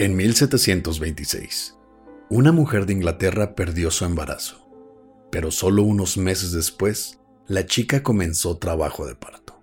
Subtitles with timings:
[0.00, 1.74] En 1726,
[2.30, 4.64] una mujer de Inglaterra perdió su embarazo,
[5.32, 9.60] pero solo unos meses después, la chica comenzó trabajo de parto.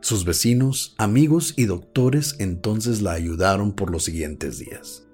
[0.00, 5.06] Sus vecinos, amigos y doctores entonces la ayudaron por los siguientes días.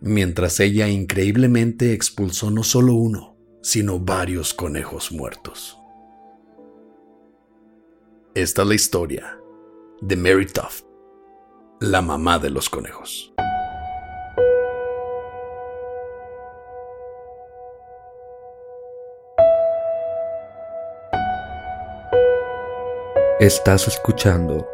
[0.00, 5.76] Mientras ella increíblemente expulsó no solo uno, sino varios conejos muertos.
[8.34, 9.38] Esta es la historia
[10.00, 10.86] de Mary Tuft,
[11.82, 13.32] la mamá de los conejos.
[23.40, 24.68] Estás escuchando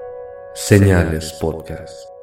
[0.55, 2.18] Señales Podcast.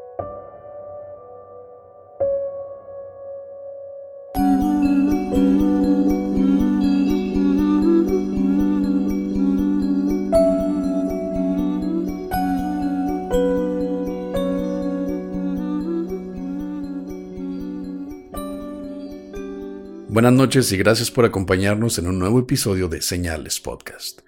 [20.16, 24.22] Buenas noches y gracias por acompañarnos en un nuevo episodio de Señales Podcast.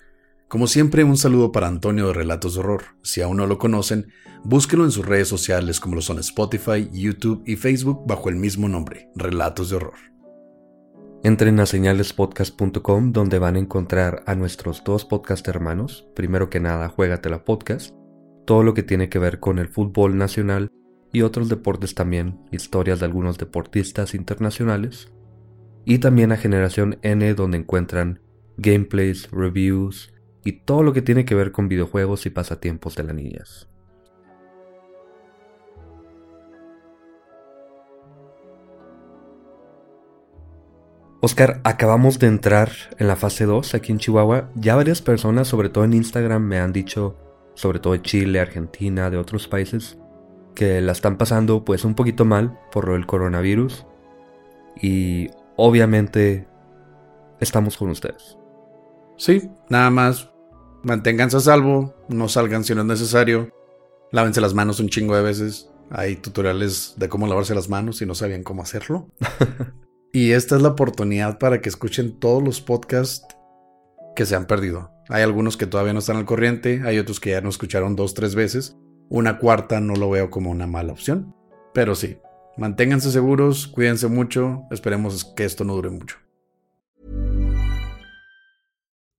[0.49, 2.83] Como siempre, un saludo para Antonio de Relatos de Horror.
[3.03, 4.11] Si aún no lo conocen,
[4.43, 8.67] búsquenlo en sus redes sociales como lo son Spotify, YouTube y Facebook bajo el mismo
[8.67, 9.93] nombre, Relatos de Horror.
[11.23, 16.05] Entren a señalespodcast.com donde van a encontrar a nuestros dos podcast hermanos.
[16.17, 17.95] Primero que nada, Juegatela Podcast,
[18.45, 20.69] todo lo que tiene que ver con el fútbol nacional
[21.13, 25.13] y otros deportes también, historias de algunos deportistas internacionales.
[25.89, 28.19] Y también a Generación N donde encuentran
[28.57, 33.15] gameplays, reviews y todo lo que tiene que ver con videojuegos y pasatiempos de las
[33.15, 33.69] niñas.
[41.21, 44.51] Oscar, acabamos de entrar en la fase 2 aquí en Chihuahua.
[44.55, 47.15] Ya varias personas, sobre todo en Instagram, me han dicho,
[47.53, 49.97] sobre todo de Chile, Argentina, de otros países,
[50.53, 53.85] que la están pasando pues un poquito mal por del coronavirus.
[54.81, 56.47] Y obviamente
[57.41, 58.37] estamos con ustedes.
[59.17, 60.31] Sí, nada más.
[60.83, 63.49] Manténganse a salvo, no salgan si no es necesario.
[64.11, 65.69] Lávense las manos un chingo de veces.
[65.89, 69.09] Hay tutoriales de cómo lavarse las manos si no sabían cómo hacerlo.
[70.13, 73.27] y esta es la oportunidad para que escuchen todos los podcasts
[74.15, 74.91] que se han perdido.
[75.09, 78.13] Hay algunos que todavía no están al corriente, hay otros que ya no escucharon dos,
[78.13, 78.77] tres veces.
[79.09, 81.33] Una cuarta no lo veo como una mala opción.
[81.73, 82.17] Pero sí,
[82.57, 86.17] manténganse seguros, cuídense mucho, esperemos que esto no dure mucho.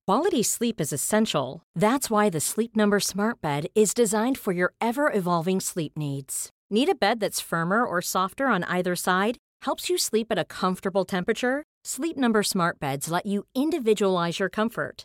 [0.07, 1.63] Quality sleep is essential.
[1.75, 6.49] That's why the Sleep Number Smart Bed is designed for your ever evolving sleep needs.
[6.71, 9.37] Need a bed that's firmer or softer on either side?
[9.67, 11.63] Helps you sleep at a comfortable temperature?
[11.85, 15.05] Sleep Number Smart Beds let you individualize your comfort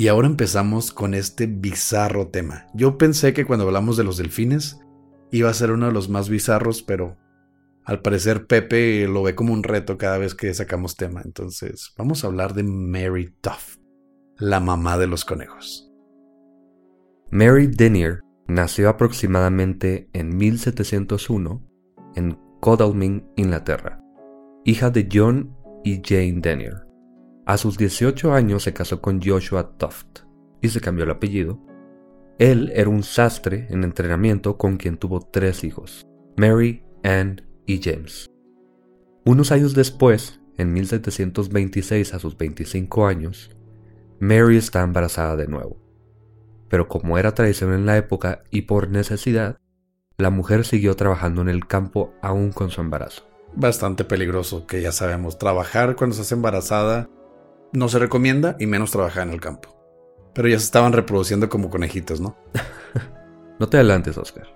[0.00, 2.68] Y ahora empezamos con este bizarro tema.
[2.72, 4.78] Yo pensé que cuando hablamos de los delfines
[5.32, 7.16] iba a ser uno de los más bizarros, pero
[7.84, 11.22] al parecer Pepe lo ve como un reto cada vez que sacamos tema.
[11.24, 13.78] Entonces, vamos a hablar de Mary Tuff,
[14.36, 15.90] la mamá de los conejos.
[17.32, 21.68] Mary Denier nació aproximadamente en 1701
[22.14, 24.00] en Godalming, Inglaterra,
[24.64, 26.87] hija de John y Jane Denier.
[27.48, 30.18] A sus 18 años se casó con Joshua Tuft
[30.60, 31.58] y se cambió el apellido.
[32.38, 36.06] Él era un sastre en entrenamiento con quien tuvo tres hijos,
[36.36, 38.26] Mary, Anne y James.
[39.24, 43.56] Unos años después, en 1726 a sus 25 años,
[44.20, 45.80] Mary está embarazada de nuevo.
[46.68, 49.56] pero como era tradición en la época y por necesidad,
[50.18, 53.26] la mujer siguió trabajando en el campo aún con su embarazo.
[53.54, 57.08] Bastante peligroso, que ya sabemos, trabajar cuando hace embarazada
[57.72, 59.76] no se recomienda y menos trabajar en el campo.
[60.34, 62.36] Pero ya se estaban reproduciendo como conejitos, ¿no?
[63.58, 64.46] no te adelantes, Oscar.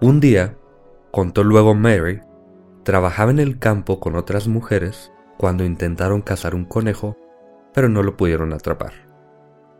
[0.00, 0.56] Un día,
[1.10, 2.20] contó luego Mary,
[2.82, 7.16] trabajaba en el campo con otras mujeres cuando intentaron cazar un conejo,
[7.72, 8.92] pero no lo pudieron atrapar.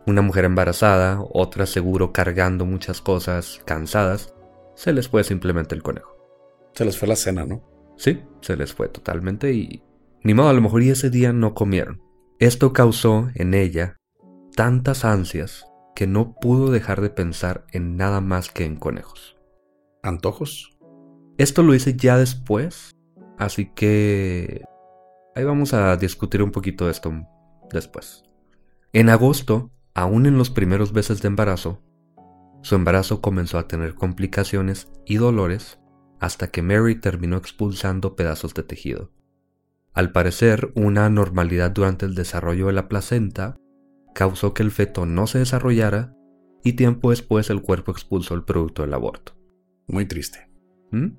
[0.07, 4.33] Una mujer embarazada, otra seguro cargando muchas cosas, cansadas,
[4.75, 6.15] se les fue simplemente el conejo.
[6.73, 7.63] Se les fue la cena, ¿no?
[7.97, 9.81] Sí, se les fue totalmente y...
[10.23, 12.04] Ni modo, a lo mejor y ese día no comieron.
[12.39, 13.95] Esto causó en ella
[14.57, 15.65] tantas ansias
[15.95, 19.37] que no pudo dejar de pensar en nada más que en conejos.
[20.03, 20.77] ¿Antojos?
[21.37, 22.91] Esto lo hice ya después,
[23.37, 24.65] así que
[25.33, 27.13] ahí vamos a discutir un poquito de esto
[27.71, 28.23] después.
[28.91, 31.81] En agosto, aún en los primeros meses de embarazo,
[32.63, 35.79] su embarazo comenzó a tener complicaciones y dolores
[36.19, 39.11] hasta que Mary terminó expulsando pedazos de tejido.
[39.95, 43.55] Al parecer, una anormalidad durante el desarrollo de la placenta
[44.13, 46.13] causó que el feto no se desarrollara
[46.65, 49.37] y tiempo después el cuerpo expulsó el producto del aborto.
[49.87, 50.51] Muy triste.
[50.91, 51.11] ¿Mm?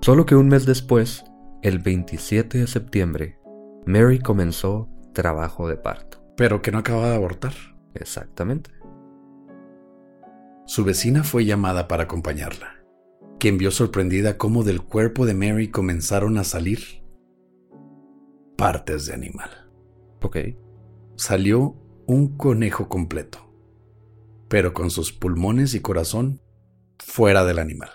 [0.00, 1.24] Solo que un mes después,
[1.62, 3.38] el 27 de septiembre,
[3.86, 6.20] Mary comenzó trabajo de parto.
[6.36, 7.52] Pero que no acababa de abortar.
[7.94, 8.70] Exactamente.
[10.66, 12.82] Su vecina fue llamada para acompañarla,
[13.38, 16.99] quien vio sorprendida cómo del cuerpo de Mary comenzaron a salir
[18.60, 19.50] partes de animal.
[20.20, 20.36] Ok.
[21.16, 21.76] Salió
[22.06, 23.50] un conejo completo,
[24.48, 26.42] pero con sus pulmones y corazón
[26.98, 27.90] fuera del animal.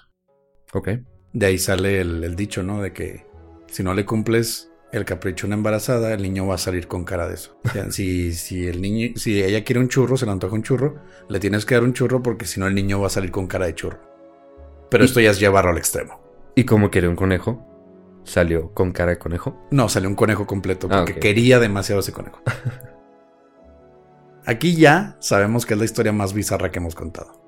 [0.73, 0.89] Ok.
[1.33, 2.81] De ahí sale el, dicho, ¿no?
[2.81, 3.25] De que
[3.67, 7.03] si no le cumples el capricho a una embarazada, el niño va a salir con
[7.03, 7.59] cara de eso.
[7.91, 10.95] si, si el niño, si ella quiere un churro, se le antoja un churro,
[11.29, 13.45] le tienes que dar un churro porque si no el niño va a salir con
[13.45, 13.99] cara de churro.
[14.89, 16.21] Pero esto ya es llevarlo al extremo.
[16.55, 17.74] ¿Y cómo quiere un conejo?
[18.25, 19.67] ¿Salió con cara de conejo?
[19.71, 22.41] No, salió un conejo completo ah, porque quería demasiado ese conejo.
[24.45, 27.41] Aquí ya sabemos que es la historia más bizarra que hemos contado.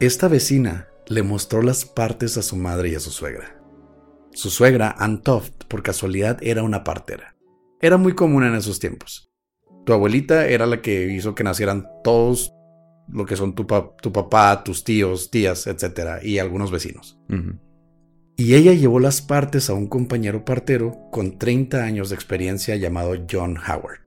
[0.00, 3.60] Esta vecina le mostró las partes a su madre y a su suegra.
[4.32, 7.36] Su suegra, Ann Toft, por casualidad era una partera.
[7.80, 9.30] Era muy común en esos tiempos.
[9.84, 12.52] Tu abuelita era la que hizo que nacieran todos
[13.08, 16.22] lo que son tu, papá, tus tíos, tías, etc.
[16.22, 17.20] y algunos vecinos
[18.36, 23.14] y ella llevó las partes a un compañero partero con 30 años de experiencia llamado
[23.30, 24.00] John Howard.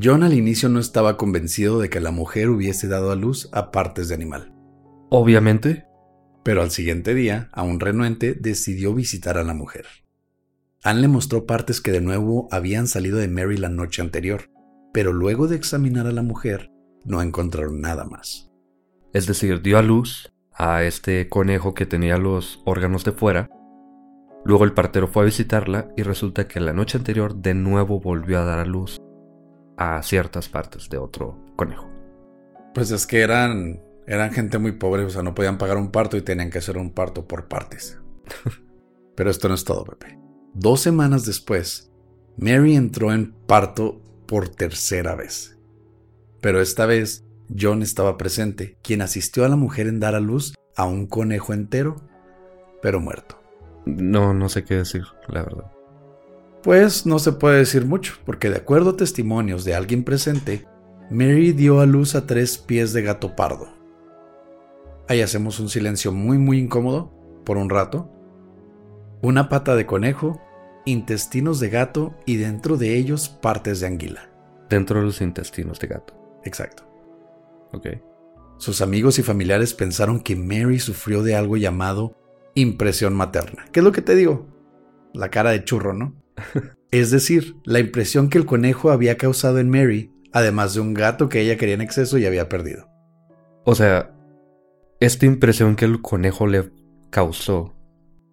[0.00, 3.70] John al inicio no estaba convencido de que la mujer hubiese dado a luz a
[3.70, 4.52] partes de animal.
[5.10, 5.86] Obviamente.
[6.42, 9.86] Pero al siguiente día, aún renuente, decidió visitar a la mujer.
[10.82, 14.50] Anne le mostró partes que de nuevo habían salido de Mary la noche anterior,
[14.92, 16.70] pero luego de examinar a la mujer,
[17.06, 18.50] no encontraron nada más.
[19.14, 23.50] Es decir, dio a luz a este conejo que tenía los órganos de fuera.
[24.44, 28.40] Luego el partero fue a visitarla y resulta que la noche anterior de nuevo volvió
[28.40, 29.00] a dar a luz
[29.76, 31.90] a ciertas partes de otro conejo.
[32.74, 36.16] Pues es que eran, eran gente muy pobre, o sea, no podían pagar un parto
[36.16, 38.00] y tenían que hacer un parto por partes.
[39.16, 40.18] Pero esto no es todo, Pepe.
[40.54, 41.92] Dos semanas después,
[42.36, 45.58] Mary entró en parto por tercera vez.
[46.40, 47.23] Pero esta vez
[47.58, 51.52] John estaba presente, quien asistió a la mujer en dar a luz a un conejo
[51.52, 51.96] entero,
[52.82, 53.40] pero muerto.
[53.86, 55.70] No, no sé qué decir, la verdad.
[56.62, 60.66] Pues no se puede decir mucho, porque de acuerdo a testimonios de alguien presente,
[61.10, 63.68] Mary dio a luz a tres pies de gato pardo.
[65.06, 67.12] Ahí hacemos un silencio muy muy incómodo,
[67.44, 68.10] por un rato.
[69.20, 70.40] Una pata de conejo,
[70.86, 74.30] intestinos de gato y dentro de ellos partes de anguila.
[74.70, 76.14] Dentro de los intestinos de gato.
[76.44, 76.93] Exacto.
[77.74, 77.88] Ok.
[78.58, 82.16] Sus amigos y familiares pensaron que Mary sufrió de algo llamado
[82.54, 83.66] impresión materna.
[83.72, 84.46] ¿Qué es lo que te digo?
[85.12, 86.14] La cara de churro, ¿no?
[86.90, 91.28] es decir, la impresión que el conejo había causado en Mary, además de un gato
[91.28, 92.88] que ella quería en exceso y había perdido.
[93.64, 94.14] O sea,
[95.00, 96.70] esta impresión que el conejo le
[97.10, 97.74] causó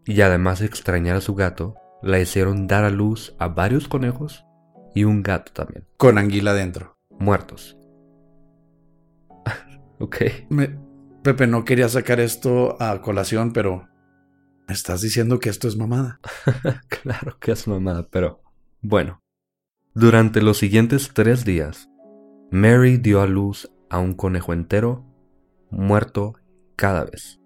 [0.06, 4.46] y además extrañar a su gato, la hicieron dar a luz a varios conejos
[4.94, 5.88] y un gato también.
[5.98, 6.98] Con anguila dentro.
[7.20, 7.78] Muertos.
[10.02, 10.18] Ok.
[11.24, 13.88] Pepe, no quería sacar esto a colación, pero
[14.68, 16.20] me estás diciendo que esto es mamada.
[17.04, 18.42] claro que es mamada, pero
[18.82, 19.22] bueno.
[19.94, 21.88] Durante los siguientes tres días,
[22.50, 25.06] Mary dio a luz a un conejo entero,
[25.70, 26.34] muerto
[26.76, 27.40] cada vez.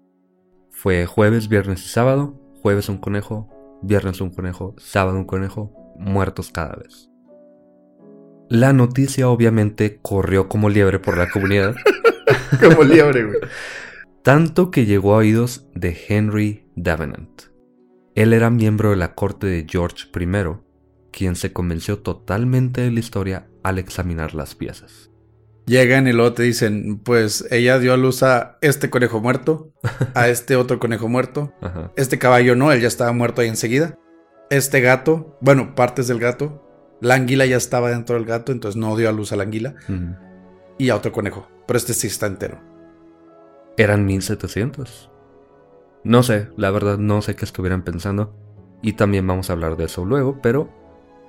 [0.70, 3.50] Fue jueves, viernes y sábado, jueves un conejo,
[3.82, 7.10] viernes un conejo, sábado un conejo, muertos cada vez.
[8.48, 11.74] La noticia obviamente corrió como liebre por la comunidad.
[12.60, 13.38] Como liebre, güey.
[14.22, 17.42] tanto que llegó a oídos de Henry Davenant.
[18.14, 20.26] Él era miembro de la corte de George I,
[21.12, 25.10] quien se convenció totalmente de la historia al examinar las piezas.
[25.66, 29.72] Llegan y luego te dicen, pues ella dio a luz a este conejo muerto,
[30.14, 31.92] a este otro conejo muerto, Ajá.
[31.96, 33.98] este caballo no, él ya estaba muerto ahí enseguida.
[34.50, 36.62] Este gato, bueno, partes del gato.
[37.00, 39.74] La anguila ya estaba dentro del gato, entonces no dio a luz a la anguila.
[40.78, 42.60] Y a otro conejo, pero este sí está entero.
[43.76, 45.10] Eran 1700.
[46.04, 48.34] No sé, la verdad no sé qué estuvieran pensando.
[48.82, 50.70] Y también vamos a hablar de eso luego, pero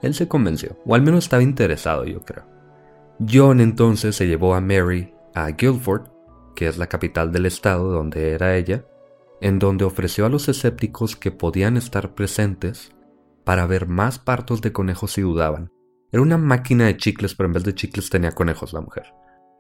[0.02, 2.46] él se convenció, o al menos estaba interesado, yo creo.
[3.28, 6.10] John entonces se llevó a Mary a Guilford,
[6.56, 8.86] que es la capital del estado donde era ella,
[9.42, 12.92] en donde ofreció a los escépticos que podían estar presentes
[13.48, 15.72] para ver más partos de conejos si dudaban.
[16.12, 19.06] Era una máquina de chicles, pero en vez de chicles tenía conejos la mujer.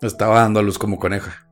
[0.01, 1.47] Estaba dando a luz como coneja.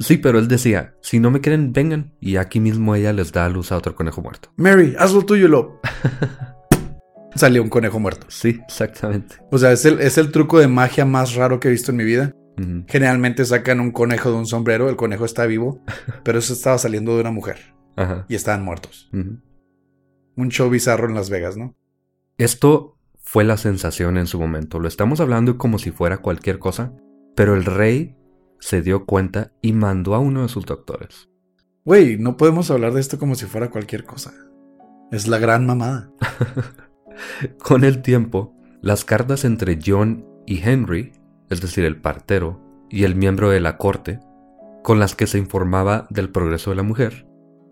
[0.00, 2.12] Sí, pero él decía, si no me quieren, vengan.
[2.20, 4.50] Y aquí mismo ella les da a luz a otro conejo muerto.
[4.56, 5.80] Mary, haz lo tuyo, lo.
[7.36, 8.26] Salió un conejo muerto.
[8.30, 9.36] Sí, exactamente.
[9.52, 11.98] O sea, es el, es el truco de magia más raro que he visto en
[11.98, 12.32] mi vida.
[12.88, 15.84] Generalmente sacan un conejo de un sombrero, el conejo está vivo,
[16.24, 17.58] pero eso estaba saliendo de una mujer
[17.94, 18.24] Ajá.
[18.28, 19.08] y estaban muertos.
[19.12, 19.38] ujú.
[20.36, 21.74] Un show bizarro en Las Vegas, ¿no?
[22.38, 24.78] Esto fue la sensación en su momento.
[24.78, 26.92] Lo estamos hablando como si fuera cualquier cosa,
[27.34, 28.16] pero el rey
[28.60, 31.28] se dio cuenta y mandó a uno de sus doctores.
[31.84, 34.34] Güey, no podemos hablar de esto como si fuera cualquier cosa.
[35.10, 36.10] Es la gran mamada.
[37.58, 41.12] Con el tiempo, las cartas entre John y Henry,
[41.48, 44.20] es decir, el partero y el miembro de la corte,
[44.82, 47.26] con las que se informaba del progreso de la mujer,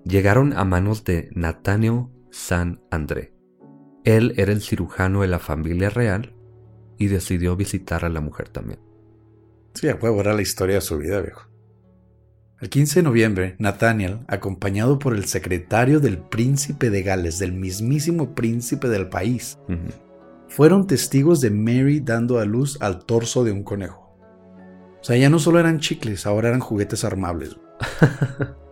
[0.05, 3.33] llegaron a manos de Nathaniel San André.
[4.03, 6.35] Él era el cirujano de la familia real
[6.99, 8.81] y decidió visitar a la mujer también.
[9.73, 11.49] Sí, a huevo, era la historia de su vida, viejo.
[12.61, 18.35] El 15 de noviembre, Nathaniel, acompañado por el secretario del príncipe de Gales, del mismísimo
[18.35, 19.57] príncipe del país,
[20.49, 24.19] fueron testigos de Mary dando a luz al torso de un conejo.
[25.01, 27.57] O sea, ya no solo eran chicles, ahora eran juguetes armables.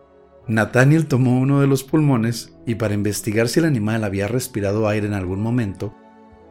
[0.48, 5.06] Nathaniel tomó uno de los pulmones y para investigar si el animal había respirado aire
[5.06, 5.94] en algún momento,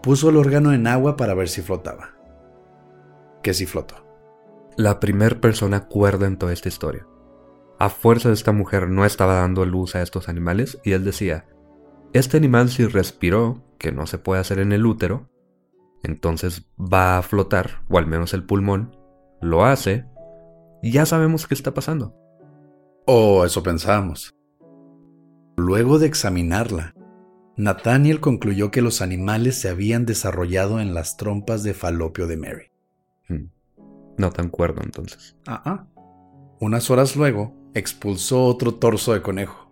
[0.02, 2.16] puso el órgano en agua para ver si flotaba.
[3.44, 3.96] Que sí flotó.
[4.78, 7.06] La primer persona cuerda en toda esta historia.
[7.80, 11.46] A fuerza de esta mujer no estaba dando luz a estos animales y él decía,
[12.14, 15.30] este animal si respiró, que no se puede hacer en el útero,
[16.04, 18.96] entonces va a flotar, o al menos el pulmón,
[19.42, 20.06] lo hace,
[20.82, 22.21] y ya sabemos qué está pasando.
[23.06, 24.34] O eso pensábamos.
[25.58, 26.96] Luego de examinarla,
[27.58, 32.72] Nathaniel concluyó que los animales se habían desarrollado en las trompas de falopio de Mary.
[33.28, 33.50] Hmm.
[34.18, 35.36] No tan cuerdo entonces.
[35.46, 35.88] Ah, ah.
[36.60, 39.72] Unas horas luego, expulsó otro torso de conejo.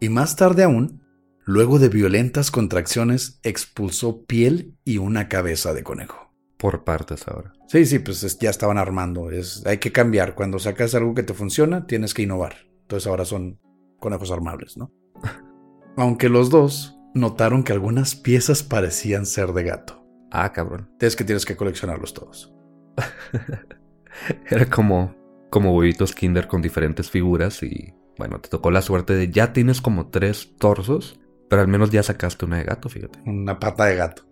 [0.00, 1.02] Y más tarde aún,
[1.44, 6.33] luego de violentas contracciones, expulsó piel y una cabeza de conejo.
[6.56, 7.52] Por partes ahora.
[7.68, 9.30] Sí, sí, pues es- ya estaban armando.
[9.30, 10.34] Es, hay que cambiar.
[10.34, 12.54] Cuando sacas algo que te funciona, tienes que innovar.
[12.82, 13.58] Entonces ahora son
[13.98, 14.92] conejos armables, ¿no?
[15.96, 20.04] Aunque los dos notaron que algunas piezas parecían ser de gato.
[20.30, 20.90] Ah, cabrón.
[21.00, 22.52] Es que tienes que coleccionarlos todos.
[24.50, 25.14] Era como,
[25.50, 29.80] como huevitos kinder con diferentes figuras y bueno, te tocó la suerte de ya tienes
[29.80, 31.20] como tres torsos,
[31.50, 33.18] pero al menos ya sacaste una de gato, fíjate.
[33.26, 34.22] Una pata de gato.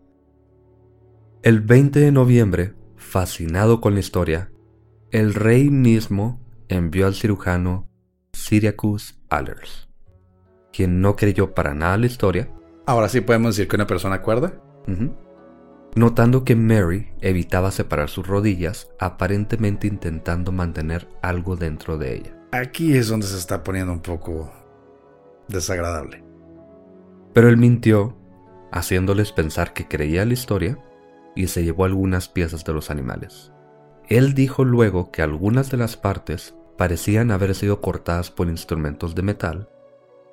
[1.42, 4.50] El 20 de noviembre, fascinado con la historia,
[5.10, 7.88] el rey mismo envió al cirujano
[8.32, 9.88] Syracuse Allers,
[10.72, 12.48] quien no creyó para nada la historia,
[12.84, 14.54] Ahora sí podemos decir que una persona cuerda.
[15.94, 22.36] Notando que Mary evitaba separar sus rodillas, aparentemente intentando mantener algo dentro de ella.
[22.50, 24.50] Aquí es donde se está poniendo un poco
[25.48, 26.24] desagradable.
[27.32, 28.16] Pero él mintió,
[28.72, 30.78] haciéndoles pensar que creía la historia,
[31.34, 33.52] y se llevó algunas piezas de los animales.
[34.08, 39.22] Él dijo luego que algunas de las partes parecían haber sido cortadas por instrumentos de
[39.22, 39.68] metal,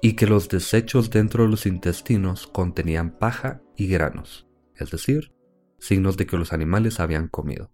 [0.01, 5.33] y que los desechos dentro de los intestinos contenían paja y granos, es decir,
[5.77, 7.71] signos de que los animales habían comido.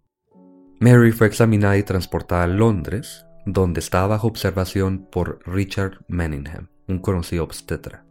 [0.80, 7.00] Mary fue examinada y transportada a Londres, donde estaba bajo observación por Richard Manningham, un
[7.00, 8.06] conocido obstetra.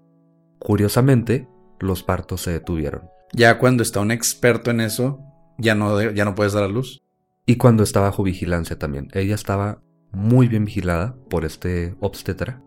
[0.58, 1.48] Curiosamente,
[1.80, 5.20] los partos se detuvieron, Ya cuando está un experto en eso,
[5.58, 7.02] ya no, ya no puedes dar a luz.
[7.46, 9.08] y cuando está bajo vigilancia también.
[9.12, 12.62] Ella estaba muy bien vigilada por este obstetra,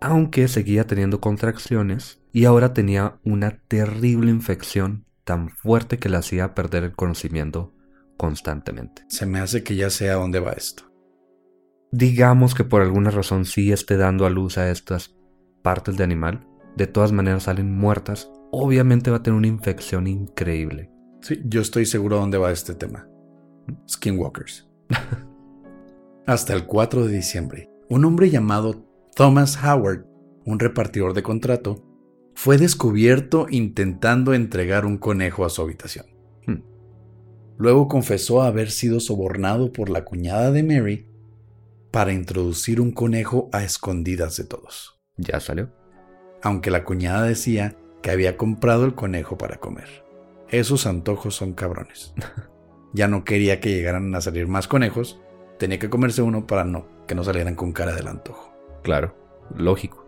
[0.00, 6.54] aunque seguía teniendo contracciones y ahora tenía una terrible infección tan fuerte que le hacía
[6.54, 7.72] perder el conocimiento
[8.16, 9.02] constantemente.
[9.08, 10.84] Se me hace que ya sé a dónde va esto.
[11.90, 15.16] Digamos que por alguna razón sí esté dando a luz a estas
[15.62, 20.90] partes de animal, de todas maneras salen muertas, obviamente va a tener una infección increíble.
[21.20, 23.08] Sí, yo estoy seguro dónde va este tema.
[23.88, 24.68] Skinwalkers.
[26.26, 30.06] Hasta el 4 de diciembre, un hombre llamado Thomas Howard,
[30.44, 31.84] un repartidor de contrato,
[32.34, 36.06] fue descubierto intentando entregar un conejo a su habitación.
[36.46, 36.62] Hmm.
[37.58, 41.08] Luego confesó haber sido sobornado por la cuñada de Mary
[41.90, 45.00] para introducir un conejo a escondidas de todos.
[45.16, 45.72] ¿Ya salió?
[46.42, 50.04] Aunque la cuñada decía que había comprado el conejo para comer.
[50.50, 52.12] Esos antojos son cabrones.
[52.92, 55.22] ya no quería que llegaran a salir más conejos,
[55.58, 58.52] tenía que comerse uno para no que no salieran con cara del antojo.
[58.82, 59.16] Claro,
[59.56, 60.06] lógico.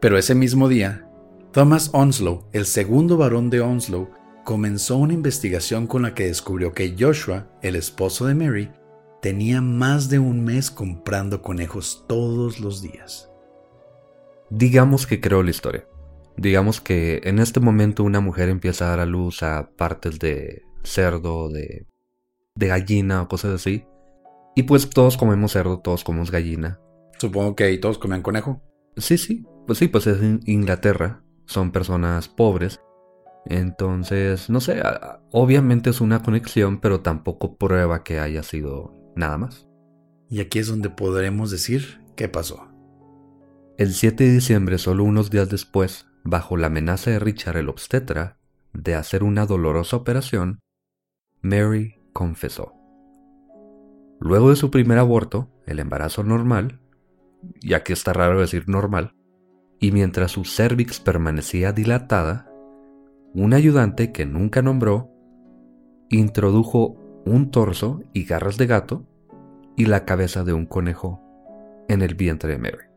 [0.00, 1.08] Pero ese mismo día,
[1.52, 4.10] Thomas Onslow, el segundo varón de Onslow,
[4.44, 8.72] comenzó una investigación con la que descubrió que Joshua, el esposo de Mary,
[9.22, 13.30] tenía más de un mes comprando conejos todos los días.
[14.50, 15.86] Digamos que creó la historia.
[16.38, 20.62] Digamos que en este momento una mujer empieza a dar a luz a partes de
[20.84, 21.86] cerdo, de,
[22.54, 23.84] de gallina o cosas así.
[24.54, 26.80] Y pues todos comemos cerdo, todos comemos gallina.
[27.18, 28.62] Supongo que ahí todos comían conejo.
[28.96, 29.44] Sí, sí.
[29.66, 32.80] Pues sí, pues es en Inglaterra son personas pobres.
[33.46, 34.82] Entonces, no sé,
[35.32, 39.66] obviamente es una conexión, pero tampoco prueba que haya sido nada más.
[40.28, 42.68] Y aquí es donde podremos decir qué pasó.
[43.78, 48.36] El 7 de diciembre, solo unos días después, bajo la amenaza de Richard el obstetra
[48.72, 50.60] de hacer una dolorosa operación,
[51.40, 52.74] Mary confesó.
[54.20, 56.80] Luego de su primer aborto, el embarazo normal,
[57.62, 59.14] ya que está raro decir normal,
[59.80, 62.50] y mientras su cervix permanecía dilatada,
[63.32, 65.10] un ayudante que nunca nombró
[66.10, 69.06] introdujo un torso y garras de gato
[69.76, 71.22] y la cabeza de un conejo
[71.88, 72.87] en el vientre de Mary.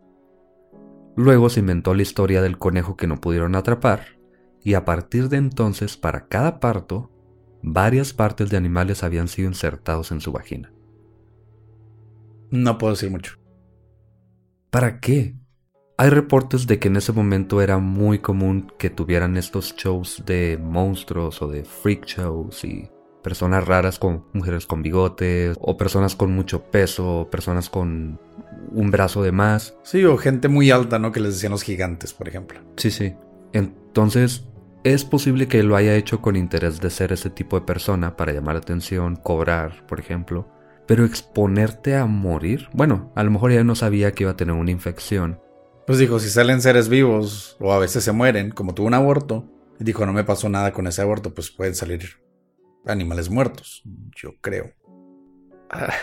[1.16, 4.20] Luego se inventó la historia del conejo que no pudieron atrapar
[4.64, 7.12] y a partir de entonces para cada parto
[7.62, 10.72] varias partes de animales habían sido insertados en su vagina.
[12.50, 13.38] No puedo decir mucho.
[14.70, 15.36] ¿Para qué?
[15.98, 20.58] Hay reportes de que en ese momento era muy común que tuvieran estos shows de
[20.62, 22.90] monstruos o de freak shows y
[23.22, 28.20] personas raras con mujeres con bigotes o personas con mucho peso o personas con
[28.72, 29.76] un brazo de más.
[29.84, 31.12] Sí, o gente muy alta, ¿no?
[31.12, 32.60] Que les decían los gigantes, por ejemplo.
[32.78, 33.16] Sí, sí.
[33.54, 34.48] Entonces,
[34.84, 38.34] es posible que lo haya hecho con interés de ser ese tipo de persona para
[38.34, 40.48] llamar la atención, cobrar, por ejemplo.
[40.88, 44.56] Pero exponerte a morir, bueno, a lo mejor ya no sabía que iba a tener
[44.56, 45.40] una infección
[45.92, 49.50] pues dijo, si salen seres vivos o a veces se mueren, como tuvo un aborto,
[49.80, 52.04] y dijo, no me pasó nada con ese aborto, pues pueden salir
[52.86, 53.84] animales muertos,
[54.16, 54.72] yo creo.
[55.70, 55.94] Ah,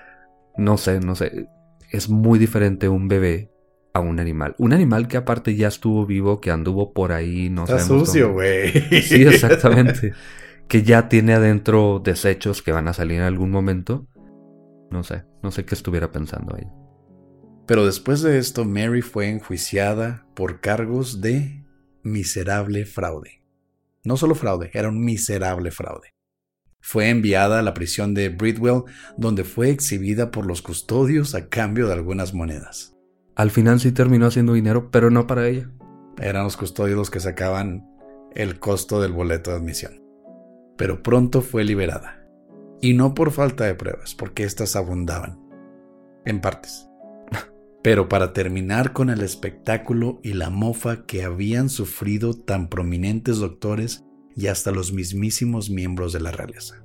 [0.56, 1.46] no sé, no sé.
[1.94, 3.52] Es muy diferente un bebé
[3.92, 4.56] a un animal.
[4.58, 8.72] Un animal que aparte ya estuvo vivo, que anduvo por ahí, no Está sucio, güey.
[9.00, 10.12] Sí, exactamente.
[10.66, 14.08] que ya tiene adentro desechos que van a salir en algún momento.
[14.90, 16.66] No sé, no sé qué estuviera pensando ahí.
[17.64, 21.64] Pero después de esto, Mary fue enjuiciada por cargos de
[22.02, 23.44] miserable fraude.
[24.02, 26.13] No solo fraude, era un miserable fraude.
[26.86, 28.82] Fue enviada a la prisión de Bridwell,
[29.16, 32.94] donde fue exhibida por los custodios a cambio de algunas monedas.
[33.36, 35.70] Al final sí terminó haciendo dinero, pero no para ella.
[36.20, 37.88] Eran los custodios los que sacaban
[38.34, 40.04] el costo del boleto de admisión.
[40.76, 42.22] Pero pronto fue liberada.
[42.82, 45.40] Y no por falta de pruebas, porque éstas abundaban.
[46.26, 46.86] En partes
[47.82, 54.04] pero para terminar con el espectáculo y la mofa que habían sufrido tan prominentes doctores
[54.36, 56.82] y hasta los mismísimos miembros de la realeza.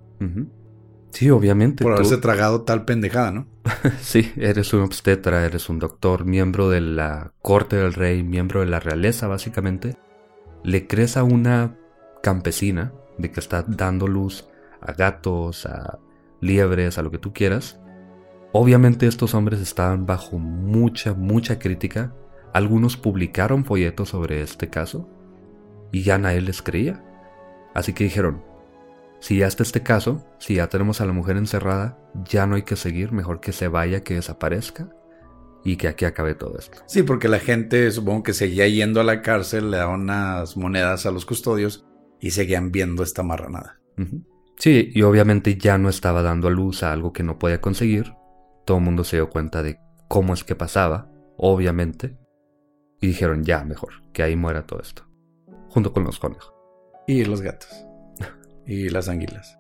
[1.12, 1.84] Sí, obviamente.
[1.84, 3.48] Por haberse tragado tal pendejada, ¿no?
[4.02, 8.68] sí, eres un obstetra, eres un doctor, miembro de la corte del rey, miembro de
[8.68, 9.98] la realeza, básicamente.
[10.64, 11.78] Le crees a una
[12.22, 14.48] campesina de que está dando luz
[14.82, 16.00] a gatos, a
[16.42, 17.80] liebres, a lo que tú quieras,
[18.52, 22.16] Obviamente estos hombres estaban bajo mucha, mucha crítica.
[22.52, 25.08] Algunos publicaron folletos sobre este caso
[25.92, 27.04] y ya nadie les creía.
[27.74, 28.44] Así que dijeron,
[29.20, 32.64] si ya está este caso, si ya tenemos a la mujer encerrada, ya no hay
[32.64, 34.90] que seguir, mejor que se vaya, que desaparezca
[35.64, 36.80] y que aquí acabe todo esto.
[36.88, 41.06] Sí, porque la gente supongo que seguía yendo a la cárcel, le daban unas monedas
[41.06, 41.86] a los custodios
[42.22, 43.80] y seguían viendo esta marranada.
[44.58, 48.14] Sí, y obviamente ya no estaba dando a luz a algo que no podía conseguir,
[48.66, 52.18] todo el mundo se dio cuenta de cómo es que pasaba, obviamente,
[53.02, 55.04] y dijeron ya mejor, que ahí muera todo esto,
[55.70, 56.54] junto con los conejos.
[57.10, 57.88] Y los gatos.
[58.68, 59.58] y las anguilas.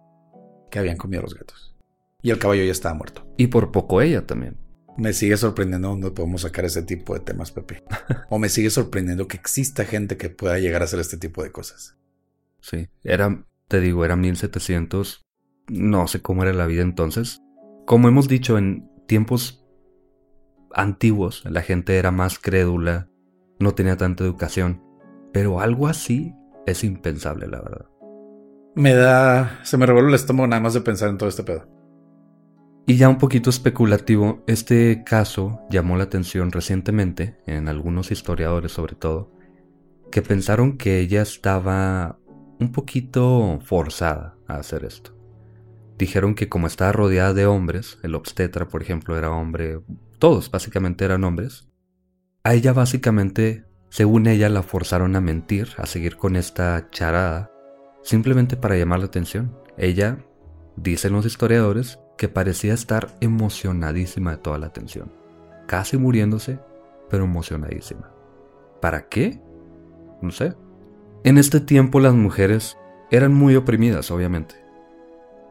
[0.70, 1.76] que habían comido los gatos.
[2.22, 3.28] Y el caballo ya estaba muerto.
[3.38, 4.56] Y por poco ella también.
[4.98, 7.84] Me sigue sorprendiendo dónde podemos sacar ese tipo de temas, Pepe.
[8.30, 11.52] o me sigue sorprendiendo que exista gente que pueda llegar a hacer este tipo de
[11.52, 11.98] cosas.
[12.62, 15.26] Sí, era, te digo, era 1700.
[15.70, 17.42] No sé cómo era la vida entonces.
[17.88, 19.66] Como hemos dicho, en tiempos
[20.72, 23.10] antiguos la gente era más crédula,
[23.60, 24.84] no tenía tanta educación.
[25.34, 26.36] Pero algo así
[26.72, 27.86] es impensable, la verdad.
[28.76, 29.60] Me da.
[29.64, 31.68] Se me revuelve el estómago nada más de pensar en todo este pedo.
[32.86, 38.96] Y ya un poquito especulativo, este caso llamó la atención recientemente, en algunos historiadores sobre
[38.96, 39.32] todo,
[40.12, 42.18] que pensaron que ella estaba
[42.60, 45.16] un poquito forzada a hacer esto.
[46.00, 49.82] Dijeron que como estaba rodeada de hombres, el obstetra por ejemplo era hombre,
[50.18, 51.70] todos básicamente eran hombres,
[52.44, 57.52] a ella básicamente, según ella, la forzaron a mentir, a seguir con esta charada,
[58.04, 59.56] simplemente para llamar la atención.
[59.78, 60.20] Ella,
[60.76, 65.12] dicen los historiadores, que parecía estar emocionadísima de toda la atención,
[65.68, 66.60] casi muriéndose,
[67.10, 68.12] pero emocionadísima.
[68.82, 69.42] ¿Para qué?
[70.22, 70.54] No sé.
[71.24, 72.78] En este tiempo las mujeres
[73.10, 74.56] eran muy oprimidas, obviamente.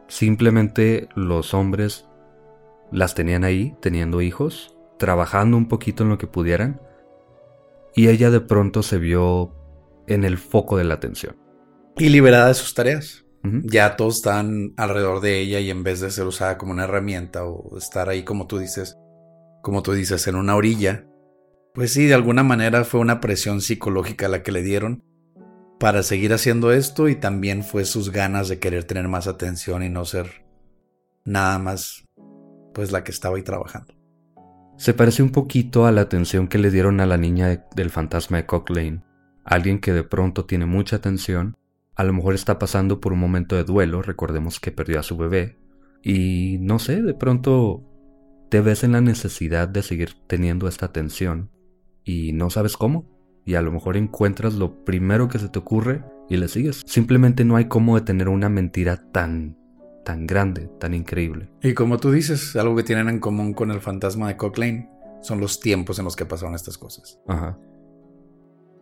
[0.07, 2.07] Simplemente los hombres
[2.91, 6.81] las tenían ahí, teniendo hijos, trabajando un poquito en lo que pudieran,
[7.95, 9.55] y ella de pronto se vio
[10.07, 11.37] en el foco de la atención.
[11.97, 13.25] Y liberada de sus tareas.
[13.41, 17.45] Ya todos están alrededor de ella y en vez de ser usada como una herramienta
[17.45, 18.97] o estar ahí como tú dices,
[19.61, 21.07] como tú dices, en una orilla,
[21.73, 25.05] pues sí, de alguna manera fue una presión psicológica la que le dieron
[25.79, 29.89] para seguir haciendo esto y también fue sus ganas de querer tener más atención y
[29.89, 30.45] no ser
[31.23, 32.05] nada más
[32.73, 33.98] pues la que estaba ahí trabajando.
[34.79, 38.37] Se parece un poquito a la atención que le dieron a la niña del fantasma
[38.37, 39.03] de Cocklane.
[39.43, 41.57] Alguien que de pronto tiene mucha atención,
[41.97, 45.17] a lo mejor está pasando por un momento de duelo, recordemos que perdió a su
[45.17, 45.59] bebé,
[46.01, 47.83] y no sé, de pronto
[48.49, 51.51] te ves en la necesidad de seguir teniendo esta atención
[52.05, 56.05] y no sabes cómo y a lo mejor encuentras lo primero que se te ocurre
[56.29, 56.83] y le sigues.
[56.85, 59.58] Simplemente no hay cómo detener una mentira tan
[60.09, 61.51] tan grande, tan increíble.
[61.61, 64.89] Y como tú dices, algo que tienen en común con el fantasma de Cochlane
[65.21, 67.19] son los tiempos en los que pasaron estas cosas.
[67.27, 67.59] Ajá.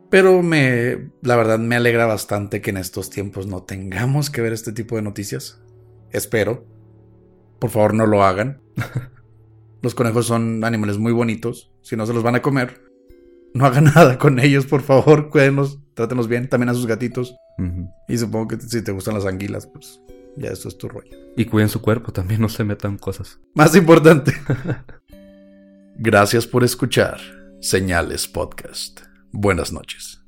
[0.10, 4.54] Pero me, la verdad me alegra bastante que en estos tiempos no tengamos que ver
[4.54, 5.62] este tipo de noticias.
[6.12, 6.66] Espero.
[7.60, 8.62] Por favor, no lo hagan.
[9.82, 11.74] los conejos son animales muy bonitos.
[11.82, 12.86] Si no se los van a comer,
[13.54, 17.36] no haga nada con ellos, por favor, cuídenos, trátenos bien, también a sus gatitos.
[18.08, 20.00] Y supongo que si te gustan las anguilas, pues
[20.38, 21.18] ya eso es tu rollo.
[21.36, 23.40] Y cuiden su cuerpo, también no se metan cosas.
[23.54, 24.34] Más importante.
[25.98, 27.20] Gracias por escuchar
[27.60, 29.02] Señales Podcast.
[29.32, 30.22] Buenas noches.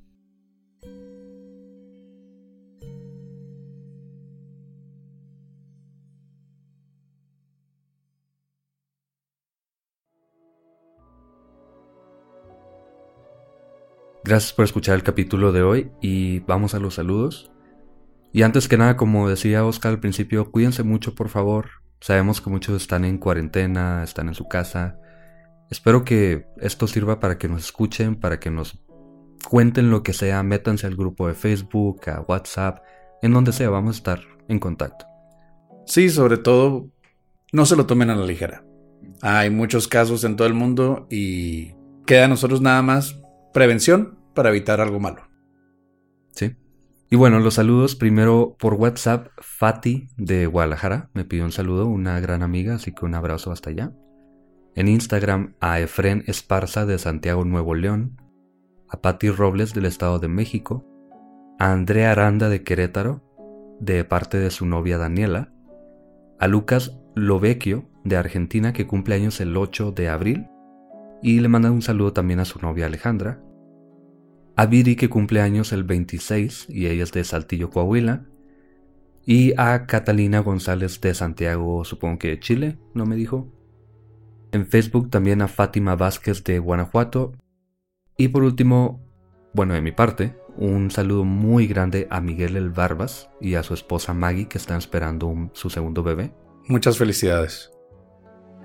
[14.24, 17.50] Gracias por escuchar el capítulo de hoy y vamos a los saludos.
[18.32, 21.70] Y antes que nada, como decía Oscar al principio, cuídense mucho por favor.
[22.00, 24.98] Sabemos que muchos están en cuarentena, están en su casa.
[25.70, 28.80] Espero que esto sirva para que nos escuchen, para que nos
[29.48, 32.84] cuenten lo que sea, métanse al grupo de Facebook, a WhatsApp,
[33.22, 35.06] en donde sea, vamos a estar en contacto.
[35.86, 36.89] Sí, sobre todo,
[37.52, 38.63] no se lo tomen a la ligera.
[39.22, 41.74] Hay muchos casos en todo el mundo y
[42.06, 43.20] queda a nosotros nada más
[43.54, 45.29] prevención para evitar algo malo.
[47.12, 49.30] Y bueno, los saludos primero por WhatsApp.
[49.39, 53.72] Fati de Guadalajara me pidió un saludo, una gran amiga, así que un abrazo hasta
[53.72, 53.91] allá.
[54.76, 58.22] En Instagram a Efren Esparza de Santiago Nuevo León,
[58.88, 60.86] a Patti Robles del Estado de México,
[61.58, 63.24] a Andrea Aranda de Querétaro,
[63.80, 65.52] de parte de su novia Daniela,
[66.39, 70.48] a Lucas Lovecchio de Argentina que cumple años el 8 de abril,
[71.24, 73.41] y le manda un saludo también a su novia Alejandra.
[74.60, 78.26] A Viri que cumple años el 26 y ella es de Saltillo, Coahuila.
[79.26, 83.48] Y a Catalina González de Santiago, supongo que de Chile, no me dijo.
[84.52, 87.32] En Facebook también a Fátima Vázquez de Guanajuato.
[88.17, 89.00] Y por último,
[89.54, 93.74] bueno, de mi parte, un saludo muy grande a Miguel El Barbas y a su
[93.74, 96.34] esposa Maggie que están esperando su segundo bebé.
[96.67, 97.72] Muchas felicidades.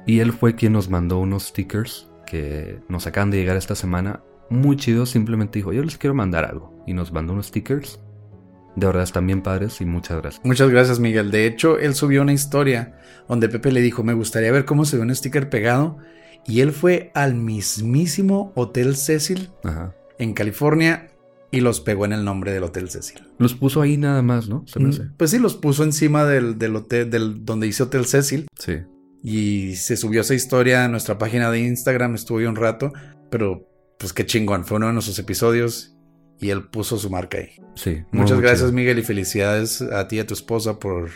[0.08, 4.24] Y él fue quien nos mandó unos stickers que nos acaban de llegar esta semana.
[4.50, 6.74] Muy chido, simplemente dijo, yo les quiero mandar algo.
[6.86, 8.00] Y nos mandó unos stickers.
[8.76, 10.44] De verdad están bien padres y muchas gracias.
[10.44, 11.30] Muchas gracias, Miguel.
[11.30, 14.96] De hecho, él subió una historia donde Pepe le dijo, me gustaría ver cómo se
[14.96, 15.98] ve un sticker pegado.
[16.46, 19.50] Y él fue al mismísimo Hotel Cecil
[20.18, 21.08] en California
[21.50, 23.22] y los pegó en el nombre del Hotel Cecil.
[23.38, 24.64] Los puso ahí nada más, ¿no?
[24.66, 25.04] Se me hace.
[25.16, 28.48] Pues sí, los puso encima del, del hotel, del, donde dice Hotel Cecil.
[28.58, 28.80] Sí.
[29.22, 32.92] Y se subió esa historia a nuestra página de Instagram, estuvo ahí un rato,
[33.30, 35.96] pero pues qué chingón, fue uno de nuestros episodios
[36.40, 37.50] y él puso su marca ahí.
[37.74, 38.04] Sí.
[38.12, 38.72] Muchas gracias chido.
[38.72, 41.10] Miguel y felicidades a ti y a tu esposa por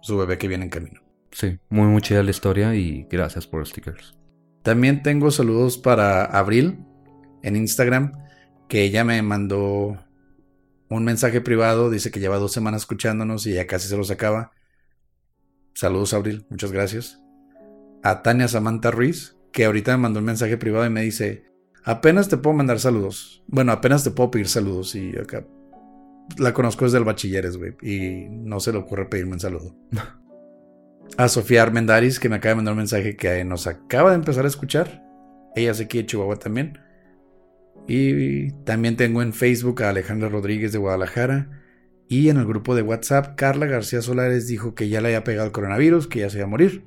[0.00, 1.00] su bebé que viene en camino.
[1.30, 4.16] Sí, muy, muy chida la historia y gracias por los stickers.
[4.62, 6.78] También tengo saludos para Abril
[7.42, 8.12] en Instagram,
[8.68, 9.98] que ella me mandó
[10.88, 14.52] un mensaje privado, dice que lleva dos semanas escuchándonos y ya casi se los acaba.
[15.74, 17.18] Saludos Abril, muchas gracias.
[18.02, 21.51] A Tania Samantha Ruiz, que ahorita me mandó un mensaje privado y me dice,
[21.84, 23.42] apenas te puedo mandar saludos.
[23.46, 25.44] Bueno, apenas te puedo pedir saludos y acá
[26.38, 29.74] la conozco desde el bachilleres, güey, y no se le ocurre pedirme un saludo.
[31.18, 34.44] A Sofía Armendaris, que me acaba de mandar un mensaje que nos acaba de empezar
[34.44, 35.04] a escuchar.
[35.54, 36.78] Ella es aquí de Chihuahua también.
[37.86, 41.50] Y también tengo en Facebook a Alejandra Rodríguez de Guadalajara.
[42.08, 45.46] Y en el grupo de WhatsApp, Carla García Solares dijo que ya le había pegado
[45.46, 46.84] el coronavirus, que ya se iba a morir.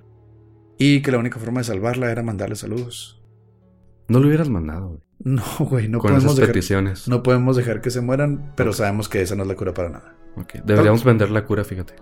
[0.79, 3.23] Y que la única forma de salvarla era mandarle saludos.
[4.07, 4.99] No lo hubieras mandado, güey.
[5.25, 7.07] No, güey, no Con podemos esas dejar, peticiones.
[7.07, 9.89] no podemos dejar que se mueran, pero sabemos que esa no es la cura para
[9.89, 10.15] nada.
[10.35, 11.95] Ok, Deberíamos vender la cura, fíjate.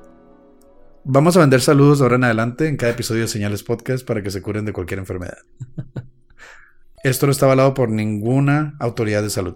[1.05, 4.23] Vamos a vender saludos de ahora en adelante en cada episodio de Señales Podcast para
[4.23, 5.37] que se curen de cualquier enfermedad.
[7.03, 9.55] Esto no está avalado por ninguna autoridad de salud.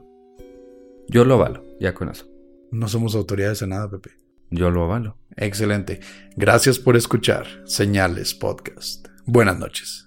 [1.10, 2.28] Yo lo avalo, ya con eso.
[2.72, 4.12] No somos autoridades en nada, Pepe.
[4.52, 5.18] Yo lo avalo.
[5.36, 6.00] Excelente.
[6.36, 9.08] Gracias por escuchar Señales Podcast.
[9.26, 10.07] Buenas noches.